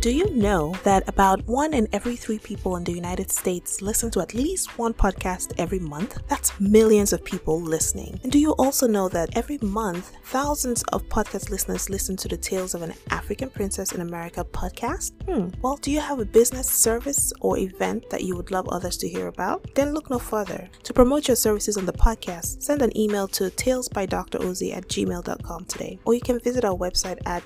[0.00, 4.12] Do you know that about one in every three people in the United States listen
[4.12, 6.18] to at least one podcast every month?
[6.28, 8.20] That's millions of people listening.
[8.22, 12.36] And do you also know that every month, thousands of podcast listeners listen to the
[12.36, 15.14] Tales of an African Princess in America podcast?
[15.24, 15.48] Hmm.
[15.62, 19.08] Well, do you have a business, service, or event that you would love others to
[19.08, 19.74] hear about?
[19.74, 20.68] Then look no further.
[20.84, 25.98] To promote your services on the podcast, send an email to talesbydroz at gmail.com today.
[26.04, 27.42] Or you can visit our website at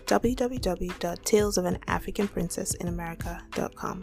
[2.42, 4.02] www.talesofanaFricanPrincessinAmerica.com.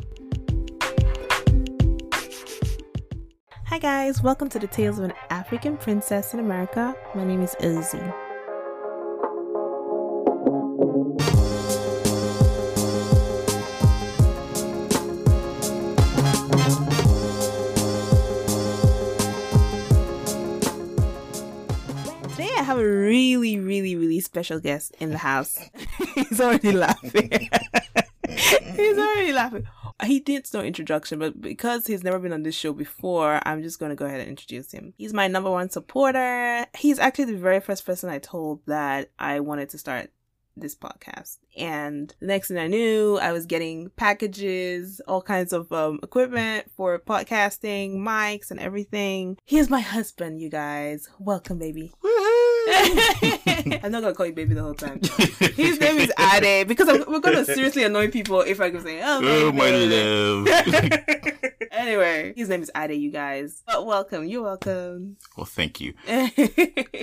[3.65, 6.95] Hi guys, welcome to the Tales of an African Princess in America.
[7.13, 7.99] My name is Ozzy.
[22.29, 25.59] Today I have a really, really, really special guest in the house.
[26.15, 27.49] He's already laughing.
[28.75, 29.67] He's already laughing.
[30.03, 33.79] He needs no introduction, but because he's never been on this show before, I'm just
[33.79, 34.93] going to go ahead and introduce him.
[34.97, 36.65] He's my number one supporter.
[36.77, 40.11] He's actually the very first person I told that I wanted to start
[40.55, 41.37] this podcast.
[41.57, 46.71] And the next thing I knew, I was getting packages, all kinds of um, equipment
[46.75, 49.37] for podcasting, mics, and everything.
[49.45, 51.09] Here's my husband, you guys.
[51.19, 51.91] Welcome, baby.
[53.83, 54.99] I'm not gonna call you baby the whole time.
[55.55, 59.01] His name is Ade because I'm, we're gonna seriously annoy people if I can say,
[59.03, 60.47] "Oh, Oh, my love.
[61.71, 63.63] anyway, his name is Ade, you guys.
[63.65, 65.17] But welcome, you're welcome.
[65.37, 65.93] well, thank you.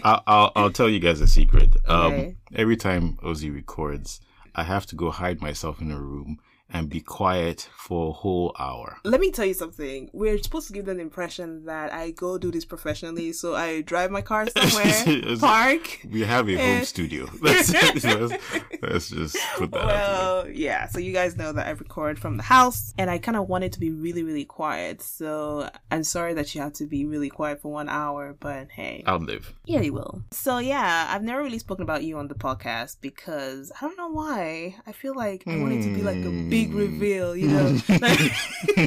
[0.05, 1.75] I'll, I'll, I'll tell you guys a secret.
[1.87, 4.21] Um, Every time Ozzy records,
[4.55, 6.39] I have to go hide myself in a room
[6.71, 8.97] and be quiet for a whole hour.
[9.05, 10.11] Let me tell you something.
[10.13, 13.83] We're supposed to give them the impression that I go do this professionally, so I
[13.83, 16.01] drive my car somewhere, park.
[16.11, 16.77] We have a Eh.
[16.77, 17.29] home studio.
[17.41, 18.05] Let's, let's,
[18.83, 20.89] let's just put that out Well, yeah.
[20.89, 23.73] So you guys know that I record from the house, and I kind of wanted
[23.75, 25.03] to be really, really quiet.
[25.03, 29.05] So I'm sorry that you have to be really quiet for one hour, but hey.
[29.07, 29.55] I'll live.
[29.67, 30.23] yeah, you will.
[30.33, 34.11] So yeah, I've never really spoken about you on the podcast because I don't know
[34.11, 34.77] why.
[34.87, 36.77] I feel like I want it to be like a big Hmm.
[36.77, 37.77] reveal, you know.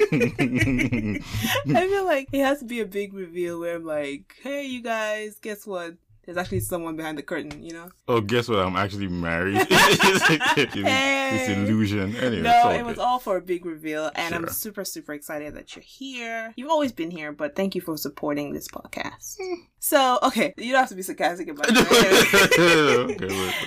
[1.74, 4.81] I feel like it has to be a big reveal where I'm like, hey, you
[4.81, 5.96] guys, guess what?
[6.29, 7.90] There's actually someone behind the curtain, you know?
[8.07, 8.59] Oh, guess what?
[8.59, 9.56] I'm actually married.
[9.67, 11.56] this Hey.
[11.56, 12.16] illusion.
[12.17, 13.01] Anyway, no, it was good.
[13.01, 16.53] all for a big reveal, and I'm super, super excited that you're here.
[16.56, 19.38] You've always been here, but thank you for supporting this podcast.
[19.41, 19.62] Hmm.
[19.79, 23.19] So, okay, you don't have to be sarcastic about it.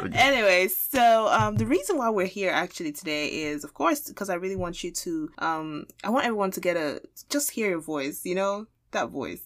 [0.05, 0.17] okay.
[0.17, 4.35] Anyway, so um, the reason why we're here actually today is, of course, because I
[4.35, 5.29] really want you to.
[5.39, 8.25] Um, I want everyone to get a just hear your voice.
[8.25, 9.41] You know that voice.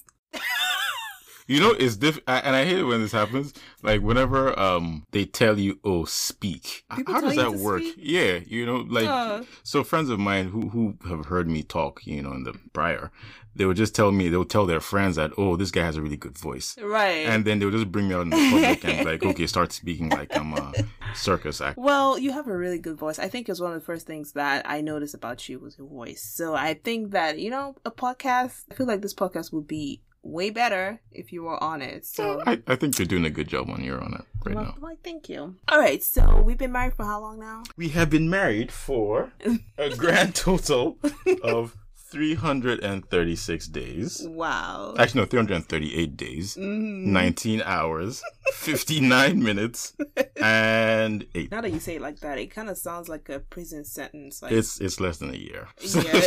[1.48, 3.52] You know, it's diff, I, and I hate it when this happens.
[3.82, 7.82] Like whenever um they tell you, "Oh, speak." People How does that work?
[7.82, 7.94] speak?
[7.98, 9.42] Yeah, you know, like Uh.
[9.62, 13.12] so friends of mine who who have heard me talk, you know, in the prior,
[13.54, 15.96] they would just tell me they would tell their friends that, "Oh, this guy has
[15.96, 17.26] a really good voice," Right.
[17.26, 19.46] and then they would just bring me out in the public and be like, "Okay,
[19.46, 20.72] start speaking like I'm a
[21.14, 23.18] circus actor." Well, you have a really good voice.
[23.20, 25.78] I think it was one of the first things that I noticed about you was
[25.78, 26.22] your voice.
[26.22, 30.00] So I think that, you know, a podcast, I feel like this podcast would be
[30.26, 32.04] way better if you were on it.
[32.04, 34.64] So I, I think you're doing a good job on your on it right well,
[34.64, 34.74] now.
[34.80, 35.56] well, thank you.
[35.68, 37.62] All right, so we've been married for how long now?
[37.76, 39.32] We have been married for
[39.78, 40.98] a grand total
[41.42, 41.76] of
[42.10, 44.22] 336 days.
[44.28, 44.94] Wow.
[44.98, 47.06] Actually, no, 338 days, Mhm.
[47.06, 48.22] 19 hours,
[48.54, 49.94] 59 minutes,
[50.36, 51.50] and 8.
[51.50, 54.42] Now that you say it like that, it kind of sounds like a prison sentence.
[54.42, 55.68] Like, It's it's less than a year.
[55.82, 56.20] Yeah.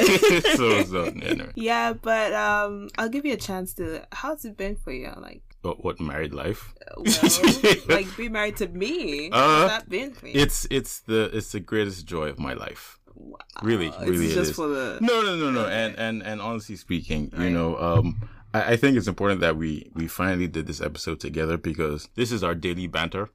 [0.55, 1.51] so, so anyway.
[1.55, 4.05] yeah, but um, I'll give you a chance to.
[4.11, 5.11] How's it been for you?
[5.17, 6.73] Like, What, what married life?
[6.97, 7.05] well,
[7.87, 9.29] like be married to me.
[9.31, 10.33] Uh, How's that been for you?
[10.41, 12.98] It's it's the it's the greatest joy of my life.
[13.15, 13.37] Wow.
[13.61, 14.55] Really, It's really it just is.
[14.55, 14.97] for the.
[15.01, 15.67] No, no, no, no.
[15.67, 18.21] And and and honestly speaking, you know, um,
[18.53, 22.31] I, I think it's important that we we finally did this episode together because this
[22.31, 23.29] is our daily banter.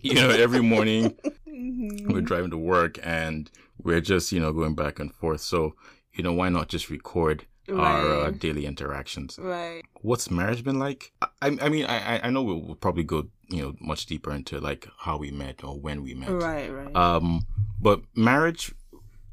[0.00, 1.16] you know, every morning
[1.46, 3.50] we're driving to work and
[3.82, 5.40] we're just you know going back and forth.
[5.40, 5.74] So
[6.14, 9.38] you know, why not just record our uh, daily interactions?
[9.38, 9.82] Right.
[10.02, 11.12] What's marriage been like?
[11.42, 14.32] I I mean, I I- I know we'll, we'll probably go you know much deeper
[14.32, 16.30] into like how we met or when we met.
[16.30, 16.68] Right.
[16.72, 16.94] Right.
[16.96, 17.46] Um,
[17.80, 18.74] but marriage,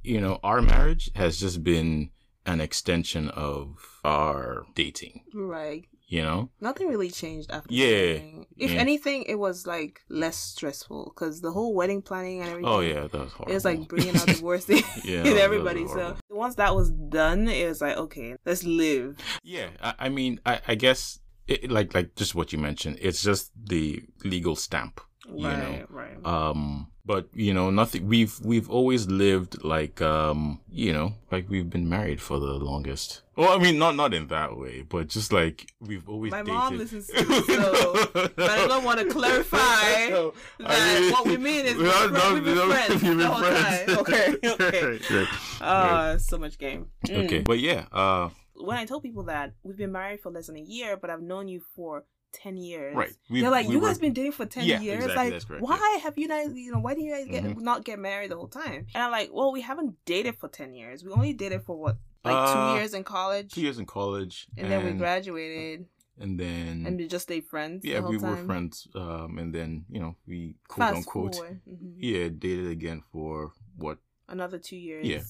[0.04, 2.10] you know, our marriage has just been
[2.46, 5.24] an extension of our dating.
[5.34, 5.86] right.
[6.14, 7.74] You know, Nothing really changed after.
[7.74, 8.20] Yeah.
[8.56, 8.80] If yeah.
[8.80, 12.72] anything, it was like less stressful because the whole wedding planning and oh, everything.
[12.72, 13.52] oh yeah, that was horrible.
[13.52, 15.88] It was like bringing out the worst thing Yeah, in everybody.
[15.88, 19.18] So once that was done, it was like, okay, let's live.
[19.44, 19.70] yeah.
[19.82, 21.18] I, I mean, I, I guess
[21.48, 23.00] it, like like just what you mentioned.
[23.02, 25.02] It's just the legal stamp.
[25.26, 26.26] You right, know, right.
[26.26, 28.08] Um, but you know, nothing.
[28.08, 33.22] We've we've always lived like um, you know, like we've been married for the longest.
[33.36, 36.32] Well, I mean, not not in that way, but just like we've always.
[36.32, 36.54] My dated.
[36.54, 40.32] mom listens to so but I don't want to clarify that
[40.66, 43.86] I mean- what we mean is No, we've no, been no, friends we've been friends.
[43.86, 44.00] time.
[44.00, 44.86] Okay, okay.
[44.86, 45.62] Right, right.
[45.62, 46.88] Uh, so much game.
[47.08, 47.26] Mm.
[47.26, 50.58] Okay, but yeah, uh, When I tell people that we've been married for less than
[50.58, 52.04] a year, but I've known you for
[52.34, 53.14] ten years, right.
[53.30, 55.06] We, They're like, we you were- guys been dating for ten Yeah, years.
[55.06, 56.52] exactly, like, correct, why have you guys?
[56.54, 57.62] You know, why didn't you guys get Mhm.
[57.62, 58.88] not get married the whole time?
[58.94, 61.04] And I'm like, well, we haven't dated for ten years.
[61.04, 64.48] We only dated for what, like Uh, two years in college, two years in college,
[64.58, 65.86] and, then we graduated,
[66.20, 67.84] and then and we just stayed friends.
[67.86, 68.88] yeah, the whole we were friends.
[68.96, 71.36] Um, and then you know we quote Fast unquote
[71.68, 71.96] mhm.
[71.98, 73.98] yeah dated again for what
[74.28, 75.06] another two years.
[75.08, 75.22] Yeah,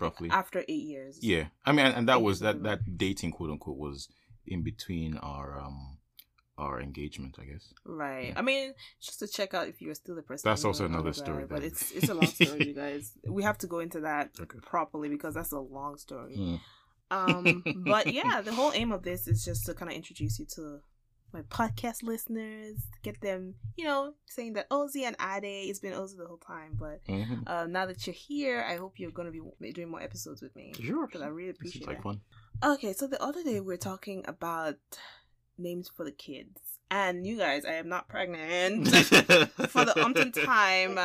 [0.00, 1.18] roughly After eight years.
[1.22, 1.48] yeah.
[1.66, 4.08] I mean, and, and that Eight was that that dating quote unquote was
[4.46, 5.97] in between our um
[6.58, 7.72] our engagement, I guess.
[7.84, 8.28] Right.
[8.28, 8.38] Yeah.
[8.38, 10.48] I mean, just to check out if you're still the person.
[10.50, 13.12] That's also another the story But it's it's a long story, you guys.
[13.26, 14.58] We have to go into that Okay.
[14.60, 16.36] properly because that's a long story.
[16.36, 16.60] Mm.
[17.10, 20.46] Um, but yeah, the whole aim of this is just to kind of introduce you
[20.56, 20.80] to
[21.32, 26.16] my podcast listeners, get them, you know, saying that Ozzy and Ade, it's been Ozzy
[26.16, 26.72] the whole time.
[26.78, 27.42] But Mhm.
[27.46, 30.56] uh, now that you're here, I hope you're going to be doing more episodes with
[30.56, 30.72] me.
[30.80, 31.06] Sure.
[31.06, 32.02] Because I really appreciate like it.
[32.02, 32.20] fun.
[32.64, 34.76] Okay, so the other day we were talking about
[35.58, 36.60] names for the kids.
[36.90, 38.88] And you guys, I am not pregnant.
[39.68, 40.98] for the umpteenth time,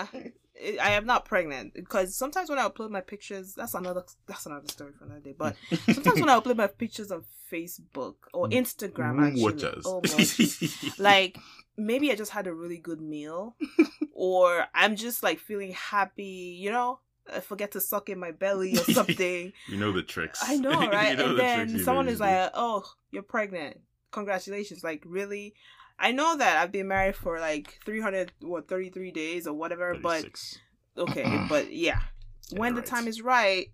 [0.81, 4.67] I am not pregnant because sometimes when I upload my pictures, that's another that's another
[4.67, 5.35] story for another day.
[5.37, 5.55] But
[5.91, 8.53] sometimes when I upload my pictures on Facebook or mm.
[8.53, 10.01] Instagram, actually, oh
[11.03, 11.37] like
[11.75, 13.55] maybe I just had a really good meal,
[14.13, 16.99] or I'm just like feeling happy, you know.
[17.33, 19.53] I forget to suck in my belly or something.
[19.69, 20.39] you know the tricks.
[20.43, 21.17] I know, You right?
[21.17, 23.79] know and the then someone is like, "Oh, you're pregnant.
[24.13, 25.53] Congratulations!" Like, really?
[25.99, 29.93] I know that I've been married for like 300, what, 33 days or whatever.
[29.93, 29.99] do.
[30.01, 30.25] But
[30.97, 31.99] okay, but yeah,
[32.49, 32.83] Yeah, when right.
[32.83, 33.69] the time is right,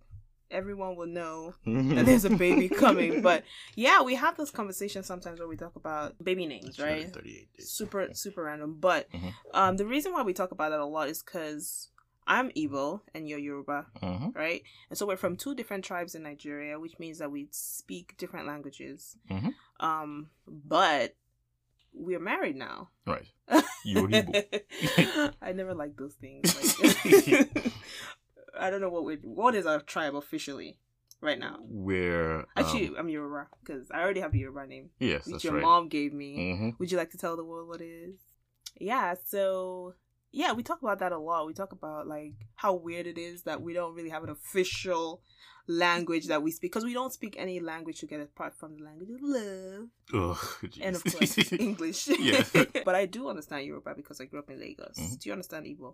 [0.52, 3.22] everyone will know that there's a baby coming.
[3.22, 3.44] But
[3.76, 7.12] yeah, we have those conversations sometimes where we talk about baby names, right?
[7.14, 7.72] 38 days.
[7.72, 8.78] Super, super random.
[8.80, 9.34] But Mhm.
[9.54, 11.90] um, the reason why we talk about that a lot is because
[12.30, 14.36] I'm Igbo and you're Yoruba Mhm.
[14.36, 14.62] right?
[14.90, 18.46] And so we're from two different tribes in Nigeria, which means that we speak different
[18.48, 19.18] languages.
[19.30, 19.54] Mhm.
[19.80, 21.16] Um, but
[21.92, 22.90] we're married now.
[23.08, 23.28] Right.
[23.84, 25.34] You're Igbo.
[25.42, 26.46] I never like those things.
[26.56, 27.50] Like,
[28.60, 30.78] I don't know what we what is our tribe officially
[31.22, 31.58] right now.
[31.64, 35.54] Where um, Actually, I'm Yoruba because I already have a Yoruba name, yes, which your
[35.56, 35.64] right.
[35.64, 36.38] mom gave me.
[36.38, 36.80] Mhm.
[36.80, 38.20] Would you like to tell the world what it is?
[38.80, 39.96] Yeah, so
[40.32, 41.48] yeah, we talk about that a lot.
[41.48, 45.22] We talk about like how weird it is that we don't really have an official
[45.68, 49.10] language that we speak because we don't speak any language together apart from the language
[49.12, 52.08] of love Ugh, and of course English.
[52.08, 52.44] Yeah.
[52.86, 54.98] but I do understand Yoruba because I grew up in Lagos.
[54.98, 55.20] Mhm.
[55.20, 55.94] Do you understand Igbo?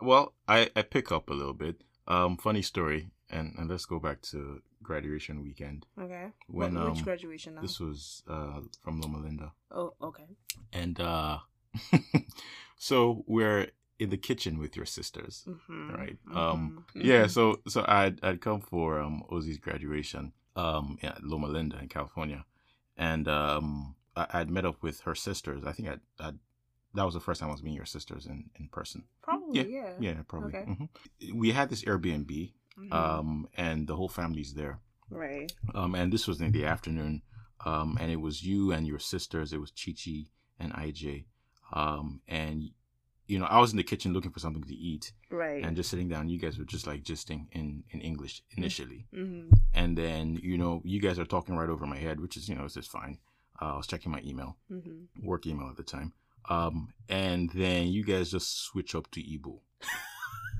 [0.00, 1.82] well, I I pick up a little bit.
[2.06, 5.86] Um, funny story, and and let's go back to graduation weekend.
[5.98, 6.32] Okay.
[6.48, 7.62] When What- which um, graduation now?
[7.62, 10.26] this was uh from Loma Linda, Oh, okay.
[10.72, 11.38] and uh,
[12.76, 13.68] so we're
[13.98, 15.44] in the kitchen with your sisters.
[15.46, 15.90] Mm-hmm.
[15.94, 16.18] Right.
[16.34, 21.78] Um, Yeah, so so I'd I'd come for um Ozzy's graduation um at Loma Linda
[21.80, 22.44] in California,
[22.96, 25.64] and um I, I'd met up with her sisters.
[25.64, 26.32] I think I I
[26.94, 29.04] that was the first time I was meeting your sisters in in person.
[29.22, 29.92] probably yeah.
[30.00, 30.56] Yeah, probably.
[30.56, 30.66] Okay.
[30.70, 30.88] Mhm.
[31.34, 32.92] We had this Airbnb, Mhm.
[32.92, 34.80] um, and the whole family's there.
[35.10, 35.52] right.
[35.74, 37.22] Um, and this was in the afternoon,
[37.66, 39.52] um, and it was you and your sisters.
[39.52, 41.26] It was Chichi and IJ,
[41.72, 42.70] um, and
[43.26, 45.64] you know I was in the kitchen looking for something to eat, Right.
[45.64, 46.28] and just sitting down.
[46.28, 49.50] You guys were just like gisting in in English initially, mm-hmm.
[49.74, 52.54] and then you know you guys are talking right over my head, which is you
[52.56, 53.18] know it's just fine.
[53.60, 55.26] Uh, I was checking my email, Mm-hmm.
[55.26, 56.12] work email at the time,
[56.48, 59.60] um, and then you guys just switch up to Igbo.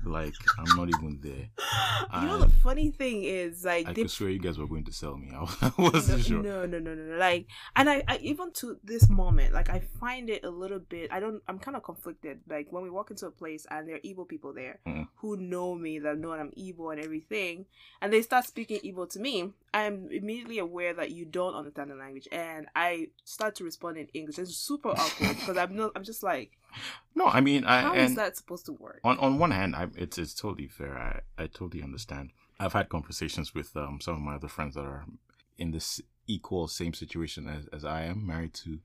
[0.05, 1.49] Like I'm not even there.
[2.21, 4.85] you know the funny thing is like I they could swear you guys were going
[4.85, 5.29] to sell me.
[5.61, 6.43] I wasn't no, sure.
[6.43, 7.17] no, no, no, no, no.
[7.17, 11.11] Like, and I, I, even to this moment, like, I find it a little bit.
[11.11, 11.41] I don't.
[11.47, 12.39] I'm kind of conflicted.
[12.49, 15.07] Like when we walk into a place and there are Igbo people there Mhm.
[15.17, 17.65] who know me, that know I'm Igbo and everything,
[18.01, 19.51] and they start speaking Igbo to me.
[19.73, 24.07] I'm immediately aware that you don't understand the language, and I start to respond in
[24.13, 24.37] English.
[24.39, 25.91] It's super awkward because I'm not.
[25.95, 26.51] I'm just like,
[27.15, 29.01] No, I mean, I how is that supposed to work?
[29.03, 30.97] on on one hand, I, it's it's totally fair.
[30.97, 32.31] I I totally understand.
[32.59, 35.05] I've had conversations with um some of my other friends that are
[35.57, 38.79] in this equal same situation as, as I am, married to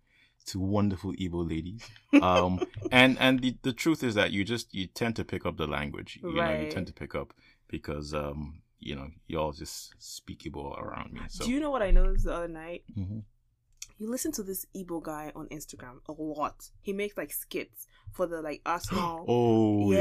[0.47, 1.88] to wonderful Igbo ladies.
[2.23, 2.61] Um,
[2.93, 5.66] and and the, the truth is that you just you tend to pick up the
[5.66, 6.19] language.
[6.23, 7.35] You know, you tend to pick up
[7.69, 11.21] because um you know y'all just speak Igbo around me.
[11.28, 12.85] So Do you know what I noticed the other night?
[12.97, 13.23] Mhm.
[13.99, 16.71] You listen to this Igbo guy on Instagram a lot.
[16.83, 19.25] He makes like skits for the like Arsenal.
[19.28, 19.99] Oh Yeah.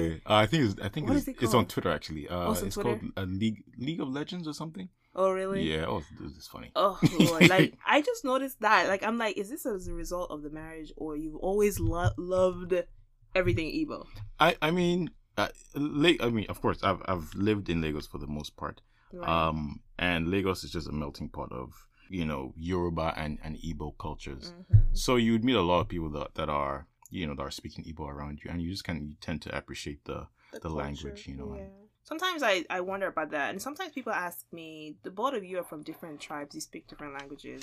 [0.00, 1.66] yeah, Uh, I think it's, I think it's, it it's on?
[1.66, 2.28] Twitter actually.
[2.28, 2.98] Uh, Oh, it's it's Twitter?
[2.98, 4.88] called a League League of Legends or something.
[5.14, 5.62] Oh really?
[5.70, 6.70] Yeah, oh, this is funny.
[6.74, 7.48] Oh Lord.
[7.48, 8.88] like I just noticed that.
[8.88, 12.10] Like I'm like, is this as a result of the marriage, or you've always lo-
[12.16, 12.74] loved
[13.34, 14.06] everything Igbo?
[14.40, 18.18] I I mean, uh, La- I mean, of course, I've I've lived in Lagos for
[18.18, 18.80] the most part.
[19.12, 19.28] Right.
[19.28, 21.74] Um, and Lagos is just a melting pot of
[22.12, 24.52] you know Yoruba and and Igbo cultures.
[24.52, 24.96] Mhm.
[24.96, 27.50] So you would meet a lot of people that that are you know that are
[27.50, 30.28] speaking Igbo around you, and you just kind of you tend to appreciate the
[30.60, 31.70] the language, you know, and-
[32.04, 35.58] Sometimes I, I wonder about that, and sometimes people ask me, the both of you
[35.60, 37.62] are from different tribes, you speak different languages.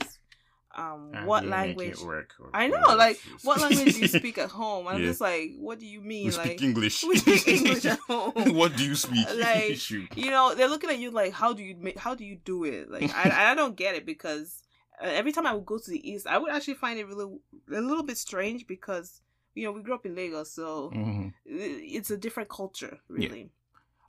[0.76, 1.98] Um, what language?
[2.54, 4.88] I know, like, what language do you speak at home?
[4.88, 5.08] I'm Yeah.
[5.10, 6.26] just like, what do you mean?
[6.26, 7.04] We like, speak English.
[7.04, 8.56] we speak English at home.
[8.56, 9.28] what do you speak?
[9.38, 9.80] Like,
[10.18, 12.64] you know, they're looking at you like, how do you make, how do you do
[12.64, 12.90] it?
[12.90, 14.62] Like, I, I don't get it because
[15.02, 17.38] uh, every time I would go to the east, I would actually find it really
[17.76, 19.22] a little bit strange because
[19.56, 21.34] you know we grew up in Lagos, so Mhm.
[21.46, 23.52] it's a different culture, really.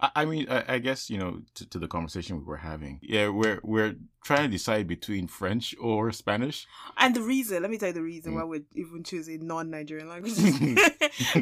[0.00, 2.98] I, I mean, I, I guess you know, to, to the conversation we were having,
[3.02, 6.66] yeah, we're we're trying to decide between French or Spanish.
[6.98, 8.36] And the reason, let me tell you the reason Mm.
[8.36, 10.44] why we're even choosing non-Nigerian languages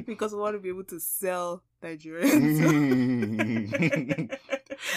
[0.07, 2.59] because we want to be able to sell Nigerians.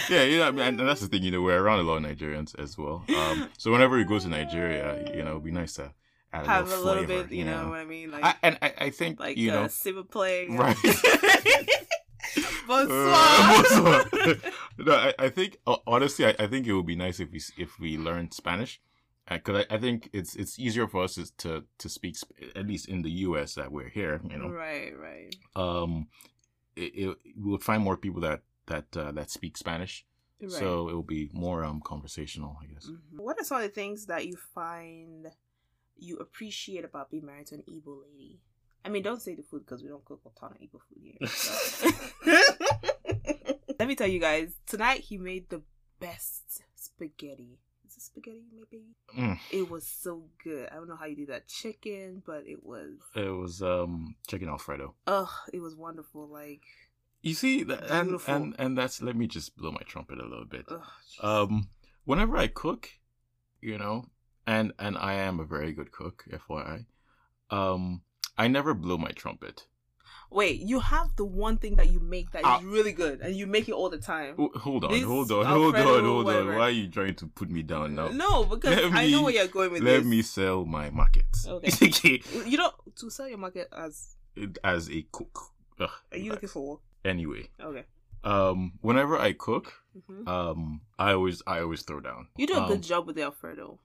[0.10, 1.24] yeah, you know, I mean, and that's the thing.
[1.24, 3.04] You know, we're around a lot of Nigerians as well.
[3.16, 5.92] Um, so whenever we go to Nigeria, you know, it'd be nice to
[6.34, 8.36] add a Have a little, little flavor, bit, you know, what I mean, like I,
[8.44, 10.76] and I, I think like you know, uh, s'il vous plaît, Right.
[12.68, 14.06] Bonsoir.
[14.14, 14.36] Uh,
[14.78, 17.42] no, I, I think uh, honestly, I, I think it would be nice if we
[17.58, 18.80] if we learn Spanish,
[19.30, 22.16] because I, I think it's it's easier for us to to speak
[22.56, 23.56] at least in the U.S.
[23.56, 24.22] that we're here.
[24.30, 25.36] You know, Right, right.
[25.56, 26.08] um,
[26.76, 30.06] it, it we'll find more people that that uh, that speak Spanish,
[30.42, 30.52] right.
[30.52, 32.88] so it will be more um conversational, I guess.
[32.88, 33.20] Mhm.
[33.20, 35.28] what are some of the things that you find
[35.98, 38.40] you appreciate about being married to an Igbo lady?
[38.84, 41.02] I mean, don't say the food because we don't cook a ton of Igbo food
[41.04, 41.28] here.
[41.28, 41.90] so.
[43.80, 45.62] Let me tell you guys, tonight he made the
[46.00, 47.58] best spaghetti.
[47.88, 48.84] Is it spaghetti, maybe?
[49.18, 49.40] Mm.
[49.52, 50.70] It was so good.
[50.72, 52.94] I don't know how you did that chicken, but it was.
[53.16, 54.94] It was um chicken Alfredo.
[55.08, 56.28] Ugh, it was wonderful.
[56.28, 56.62] Like,
[57.22, 60.46] You see, that, and and and that's let me just blow my trumpet a little
[60.46, 60.66] bit.
[61.22, 61.70] um
[62.06, 62.90] whenever i cook
[63.62, 64.06] you know
[64.48, 66.86] and and i am a very good cook fyi
[67.52, 68.02] um
[68.44, 69.68] i never blow my trumpet
[70.40, 72.62] Wait, you have the one thing that you make that is Ah.
[72.64, 74.34] really good, and you make it all the time.
[74.40, 77.28] Oh, hold on This hold on hold on hold on why are you trying to
[77.28, 79.92] put me down now No, because Let I know me- where you're going with let
[79.92, 80.04] this.
[80.06, 81.28] Let me sell my market.
[81.56, 82.22] Okay.
[82.52, 84.16] You don't to sell your market as
[84.64, 85.36] as a cook
[85.82, 86.80] Ugh, are you looking for work?
[87.04, 87.84] anyway Okay.
[88.24, 89.66] um whenever i cook
[90.08, 93.16] hmm um i always i always throw down You do a Um, good job with
[93.18, 93.80] the Alfredo.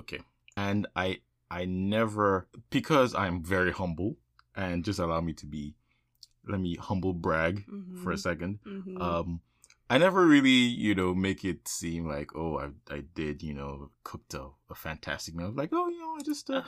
[0.00, 0.20] Okay.
[0.56, 1.08] And I
[1.50, 4.16] I never because I'm very humble
[4.54, 5.74] and just allow me to be
[6.46, 8.02] let me humble brag Mhm.
[8.02, 9.00] for a 2nd Mhm.
[9.00, 9.40] Um
[9.90, 10.50] I never really,
[10.84, 14.74] you know, make it seem like, oh, I I did, you know, cooked a, a
[14.74, 15.50] fantastic meal.
[15.50, 16.62] Like, oh, you know, I just uh,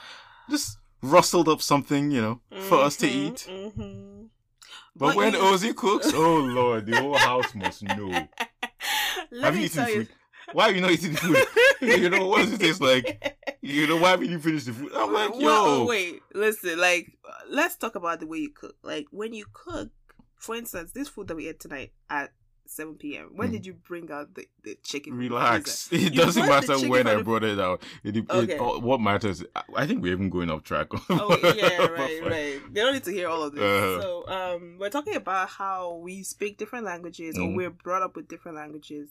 [0.49, 3.47] just rustled up something, you know, for us to Mhm, eat.
[3.47, 4.29] mhm.
[4.95, 8.29] But, when you- Ozzy cooks, oh lord, the whole house must know.
[9.31, 10.07] Let Have me you eaten tell you.
[10.53, 11.37] Why you not eaten food?
[11.81, 13.37] you know, what does it taste like?
[13.61, 14.91] You know, why haven't you finished the food?
[14.95, 15.45] I'm like, yo.
[15.45, 16.79] Well, wait, listen.
[16.79, 18.75] Like, uh, let's talk about the way you cook.
[18.83, 19.89] Like, when you cook,
[20.37, 22.31] for instance, this food that we ate tonight at
[22.67, 23.31] 7 p.m.
[23.35, 23.51] When Mm.
[23.51, 25.11] did you bring out the, the chicken?
[25.13, 25.91] from the Relax.
[25.91, 27.83] It You doesn't matter when I brought it out.
[28.03, 28.57] It, it, Okay.
[28.57, 30.87] all- what matters, I- I think we're even going off track.
[31.09, 32.61] oh yeah, right, right.
[32.73, 33.61] They don't need to hear all of this.
[33.61, 34.01] Uh-huh.
[34.01, 37.55] So, um, we're talking about how we speak different languages, or Mhm.
[37.57, 39.09] we're brought up with different languages.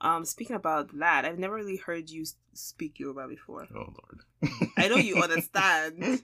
[0.00, 3.66] Um, speaking about that, I've never really heard you speak Yoruba before.
[3.74, 4.70] Oh Lord.
[4.76, 6.22] I know you understand.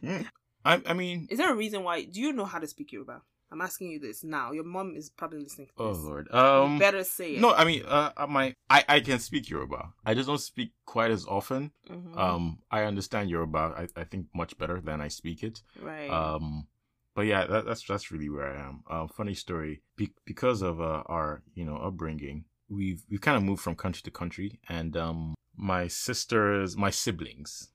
[0.65, 2.05] I, I mean, Is there a reason why?
[2.05, 3.23] Do you know how to speak Yoruba?
[3.51, 4.53] I'm asking you this now.
[4.53, 6.03] Your mom is probably listening to oh this.
[6.05, 6.29] Lord.
[6.33, 7.41] You Um, better say it.
[7.41, 9.93] no, I mean, uh, uh, my, I, I can speak Yoruba.
[10.07, 11.73] I just don't speak quite as often.
[11.91, 12.17] Mhm.
[12.17, 13.75] Um, I understand Yoruba.
[13.77, 15.63] I, I think much better than I speak it.
[15.81, 16.09] right.
[16.11, 16.67] Um,
[17.15, 18.85] but yeah, that, that's that's really where I am.
[18.91, 19.83] Um, funny story.
[19.97, 24.03] Be- because of uh, our you know upbringing, we've we've kind of moved from country
[24.03, 27.71] to country, and um, my sisters, my siblings,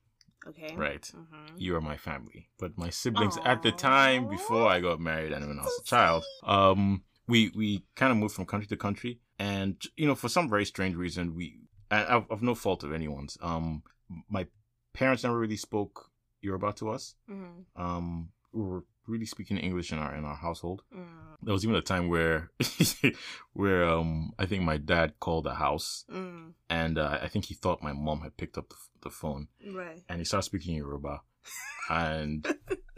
[0.48, 0.74] okay.
[0.76, 1.02] right?
[1.16, 1.60] Mhm.
[1.60, 5.48] You are my family, but my siblings at the time before I got married and
[5.48, 9.20] when I was a child, um, we we kind of moved from country to country,
[9.40, 13.82] and you know for some very strange reason, we of no fault of anyone's, um,
[14.30, 14.46] my
[14.94, 17.66] parents never really spoke Yoruba to us Mhm.
[17.76, 20.84] um we were really speaking English in our in our household.
[20.96, 21.06] Mm.
[21.44, 22.52] There was even a time where,
[23.54, 27.54] where um, I think my dad called the house, Mm, and uh, I think he
[27.54, 30.02] thought my mom had picked up the, the phone, right.
[30.10, 31.22] and he started speaking Yoruba,
[31.90, 32.46] and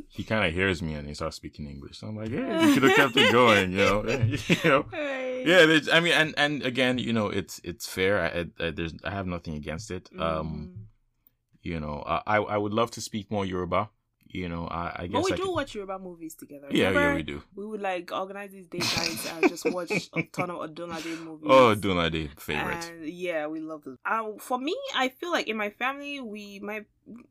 [0.07, 1.97] he kind of hears me, and he starts speaking English.
[1.99, 4.85] So I'm like, hey, you could have kept it going, you know, you know.
[4.91, 5.43] Right.
[5.45, 8.19] Yeah, there's- I mean, and and again, you know, it's it's fair.
[8.21, 10.09] I, I there's I have nothing against it.
[10.17, 10.85] Um, Mhm.
[11.61, 13.89] you know, I I would love to speak more Yoruba.
[14.31, 16.67] You know, I, I guess But we I do could- watch Yoruba movies together.
[16.69, 17.41] yeah, yeah, we do.
[17.55, 21.48] We would like organize these date nights and just watch a ton of Odunlade movies.
[21.50, 22.91] Oh, Dunade favorite.
[22.91, 23.98] And yeah, we love those.
[24.05, 26.86] Um, for me, I feel like in my family, we my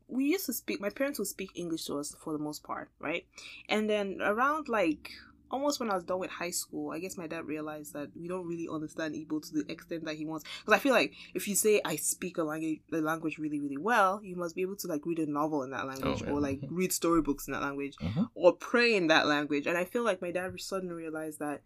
[0.09, 0.81] we used to speak.
[0.81, 3.25] My parents would speak English to us for the most part, right?
[3.69, 5.11] And then around like
[5.51, 8.27] almost when I was done with high school, I guess my dad realized that we
[8.27, 10.45] don't really understand Igbo to the extent that he wants.
[10.59, 13.77] Because I feel like if you say I speak a language, a language really, really
[13.77, 16.29] well, you must be able to like read a novel in that language, yeah.
[16.31, 18.29] or like read storybooks in that language, Mhm.
[18.35, 19.65] or pray in that language.
[19.67, 21.61] And I feel like my dad suddenly realized that,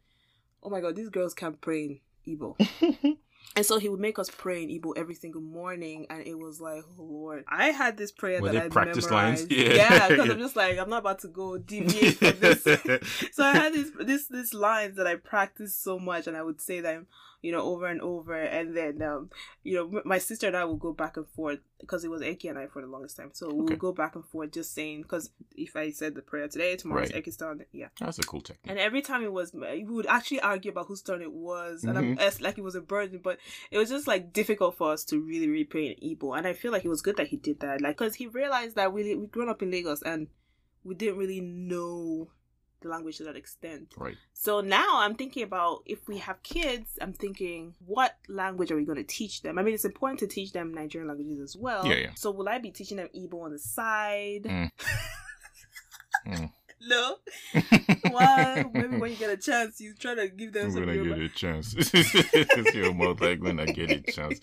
[0.62, 2.56] oh my god, these girls can't pray in Igbo.
[3.56, 6.60] And so he would make us pray in Igbo every single morning, and it was
[6.60, 9.48] like, oh Lord, I had this prayer Were that I practice lines?
[9.48, 9.52] memorized.
[9.52, 9.74] Yeah.
[9.76, 10.34] Yeah, because Yeah.
[10.34, 12.64] I'm just like, I'm not about to go deviate from this.
[13.32, 16.62] so I had this this this lines that I practiced so much, and I would
[16.62, 17.06] say them,
[17.44, 19.30] you know, over and over, and then um,
[19.64, 22.50] you know, my sister and I would go back and forth because it was Eki
[22.50, 23.32] and I for the longest time.
[23.34, 23.76] So we Okay.
[23.76, 27.24] go back and forth just saying because if I said the prayer today, tomorrow's Right.
[27.24, 27.90] Eki's turn, yeah.
[28.00, 28.72] That's a cool technique.
[28.72, 31.98] And every time it was, we would actually argue about whose turn it was, and
[31.98, 32.22] I'm, Mhm.
[32.22, 33.20] it's like it was a burden.
[33.22, 33.38] But
[33.70, 36.38] it was just like difficult for us to really, really pray in Igbo.
[36.38, 38.78] And I feel like it was good that he did that, like because he realized
[38.78, 40.28] that we we grown up in Lagos and
[40.86, 42.30] we didn't really know
[42.84, 43.94] the language to that extent.
[43.98, 44.16] Right.
[44.34, 48.86] So now I'm thinking about if we have kids, I'm thinking what language are we
[48.86, 49.58] going to teach them?
[49.58, 51.86] I mean, it's important to teach them Nigerian languages as well.
[51.88, 52.10] Yeah, yeah.
[52.16, 54.44] So will I be teaching them Igbo on the side?
[54.44, 54.70] Mm.
[56.28, 56.52] Mm.
[56.86, 57.16] No.
[58.12, 58.66] Why?
[58.74, 61.16] Maybe when you get a chance, you try to give them I'm some gonna Yoruba.
[61.16, 61.76] get a chance.
[61.78, 64.40] it's your mouth like when I get a chance.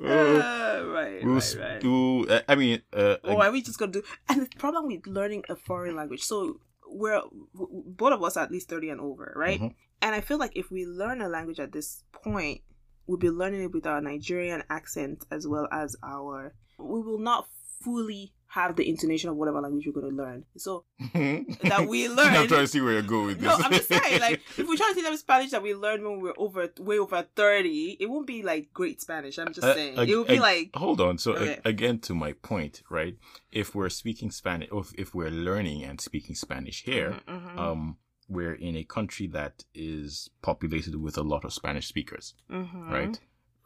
[0.00, 1.80] Uh, right, We'll right, right.
[1.80, 2.26] do.
[2.28, 4.02] uh, I mean, uh, Or are we just gonna do?
[4.28, 6.58] And the problem with learning a foreign language, so
[6.94, 7.20] we're
[7.52, 9.60] both of us are at least thirty and over, right?
[9.60, 9.74] Mhm.
[10.02, 12.60] And I feel like if we learn a language at this point,
[13.06, 16.54] we'll be learning it with our Nigerian accent as well as our.
[16.78, 17.48] We will not
[17.82, 20.44] fully have the intonation of whatever language we're going to learn.
[20.56, 22.34] So that we learn.
[22.34, 23.48] I'm trying to see where you go with this.
[23.58, 26.04] No, I'm just saying, like, if we try to teach them Spanish that we learned
[26.04, 29.38] when we were over, way over 30, it won't be like great Spanish.
[29.38, 29.98] I'm just Uh, saying.
[29.98, 31.18] ag- it will be ag- like, hold on.
[31.18, 31.60] So Okay.
[31.64, 33.16] again, to my point, right?
[33.50, 37.58] If we're speaking Spanish, or if, if we're learning and speaking Spanish here, Mhm, mhm,
[37.58, 37.96] um,
[38.28, 42.88] we're in a country that is populated with a lot of Spanish speakers, mhm.
[42.88, 43.18] right?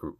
[0.02, 0.14] R-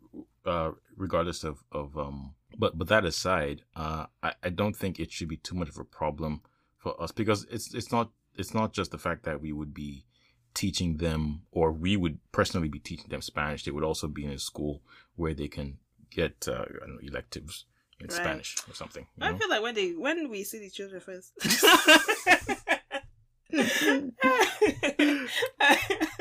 [0.47, 5.12] Uh, regardless of of um, but but that aside, uh, I I don't think it
[5.12, 6.41] should be too much of a problem
[6.79, 10.05] for us because it's it's not it's not just the fact that we would be
[10.55, 13.64] teaching them or we would personally be teaching them Spanish.
[13.64, 14.83] They would also be in a school
[15.17, 15.79] where they can
[16.11, 17.67] get uh, I don't know, electives
[18.01, 18.17] in Right.
[18.17, 19.07] Spanish or something.
[19.17, 19.38] you I know?
[19.38, 21.33] feel like when they when we see the children first.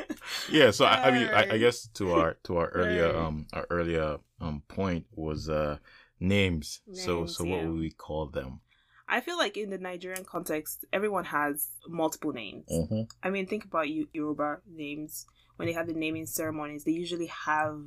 [0.49, 3.65] yeah so I, I mean I, I guess to our to our earlier um our
[3.69, 5.77] earlier um point was uh
[6.19, 7.67] names, so Names, so what yeah.
[7.67, 8.59] would we call them
[9.07, 12.65] I feel like in the Nigerian context, everyone has multiple names.
[12.69, 13.03] mm-hmm.
[13.23, 15.25] I mean, think about you Yoruba names.
[15.55, 17.79] When they have the naming ceremonies, they usually have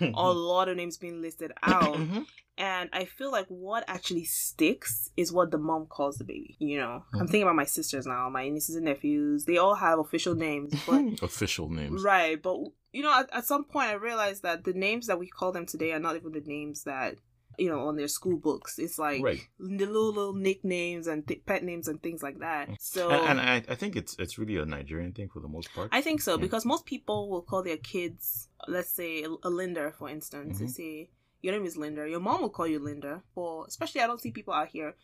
[0.00, 1.98] a lot of names being listed out.
[1.98, 2.26] Mhm.
[2.56, 6.56] And I feel like what actually sticks is what the mom calls the baby.
[6.60, 7.30] You know, I'm Mhm.
[7.30, 9.44] thinking about my sisters now, my nieces and nephews.
[9.44, 12.40] They all have official names, but official names right.
[12.40, 12.58] But
[12.92, 15.66] you know, at, at some point, I realized that the names that we call them
[15.66, 17.16] today are not even the names that
[17.58, 18.78] you know on their school books.
[18.78, 22.68] It's like right little little nicknames and th- pet names and things like that.
[22.80, 25.72] So and, and I, I think it's it's really a Nigerian thing for the most
[25.74, 26.42] part I think so Yeah.
[26.42, 30.58] because most people will call their kids, let's say, a Linda, for instance.
[30.58, 30.70] They Mhm.
[30.70, 31.10] say
[31.42, 32.08] your name is Linda.
[32.08, 33.22] Your mom will call you Linda.
[33.34, 34.94] Or especially, I don't see people out here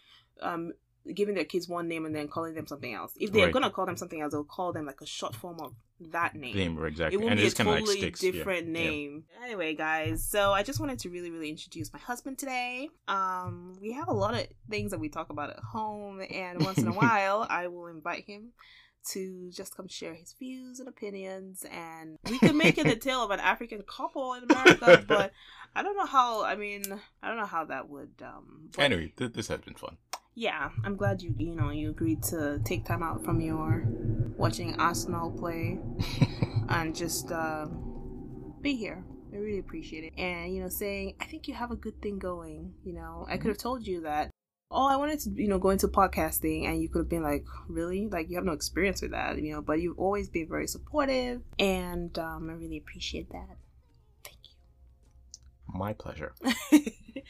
[0.41, 0.73] um,
[1.15, 3.13] giving their kids one name and then calling them something else.
[3.21, 3.53] If they're Right.
[3.53, 5.75] gonna call them something else, they'll call them like a short form of
[6.13, 6.57] that name.
[6.57, 8.73] name exactly It won't and be a it's kind of like totally sticks different Yeah.
[8.73, 9.25] name.
[9.45, 12.89] Anyway, guys, so I just wanted to really, really introduce my husband today.
[13.09, 16.79] Um, we have a lot of things that we talk about at home, and once
[16.79, 18.53] in a while, I will invite him
[19.13, 23.23] to just come share his views and opinions, and we could make it the tale
[23.23, 25.33] of an African couple in America, but
[25.75, 26.45] I don't know how.
[26.45, 26.83] I mean,
[27.23, 28.11] I don't know how that would.
[28.23, 29.97] Um, but anyway th- this has been fun
[30.37, 33.85] yeah, I'm glad you you know you agreed to take time out from your
[34.41, 35.79] watching Arsenal play
[36.69, 37.67] and just uh,
[38.61, 39.05] be here.
[39.33, 40.19] I really appreciate it.
[40.19, 42.73] And, you know, saying, I think you have a good thing going.
[42.85, 44.31] You know, I could have told you that
[44.71, 47.45] oh, I wanted to, you know, go into podcasting, and you could have been like,
[47.69, 48.07] really?
[48.07, 51.43] Like, you have no experience with that, you know, but you've always been very supportive,
[51.59, 53.57] and um, I really appreciate that.
[54.25, 55.79] Thank you.
[55.79, 56.35] My pleasure.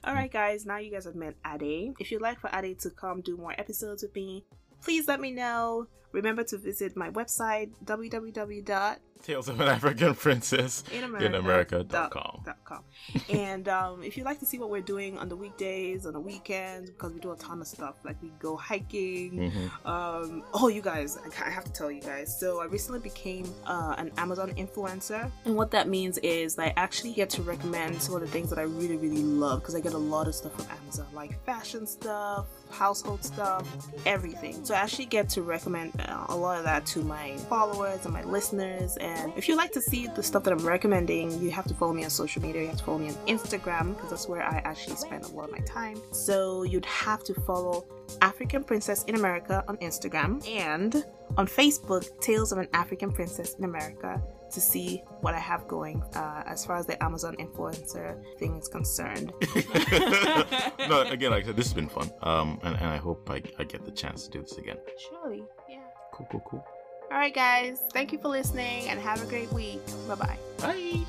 [0.05, 1.95] All right, guys, now you guys have met Ade.
[1.99, 4.45] If you'd like for Ade to come do more episodes with me,
[4.83, 5.87] please let me know.
[6.13, 11.85] Remember to visit my website, www Tales of an African Princess in America.
[11.85, 12.41] Dot, com.
[12.45, 12.85] Dot com.
[13.29, 16.21] and um, if you'd like to see what we're doing on the weekdays, on the
[16.21, 19.51] weekends, because we do a ton of stuff, like we go hiking.
[19.51, 19.87] Mm-hmm.
[19.87, 22.39] Um, oh, you guys, I have to tell you guys.
[22.39, 25.31] So I recently became uh, an Amazon influencer.
[25.45, 28.59] And what that means is I actually get to recommend some of the things that
[28.59, 31.87] I really, really love because I get a lot of stuff from Amazon, like fashion
[31.87, 33.67] stuff, household stuff,
[34.07, 34.65] everything.
[34.65, 38.23] So I actually get to recommend a lot of that to my followers and my
[38.25, 38.97] listeners.
[38.99, 41.93] And if you like to see the stuff that I'm recommending, you have to follow
[41.93, 42.63] me on social media.
[42.63, 45.47] You have to follow me on Instagram because that's where I actually spend a lot
[45.47, 46.01] of my time.
[46.13, 47.87] So you'd have to follow
[48.23, 51.05] African Princess in America on Instagram and
[51.37, 56.03] on Facebook, Tales of an African Princess in America to see what I have going
[56.15, 59.33] uh, as far as the Amazon influencer thing is concerned.
[60.89, 63.43] no, again, like I said, this has been fun, um, and, and I hope I,
[63.59, 64.79] I get the chance to do this again.
[65.09, 65.80] Surely, yeah.
[66.21, 66.67] Cool, cool, cool.
[67.11, 67.81] All right, guys.
[67.93, 69.81] Thank you for listening and have a great week.
[70.07, 70.39] Bye-bye.
[70.59, 71.05] Bye.